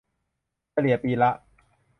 [0.71, 1.31] เฉลี่ยปีละ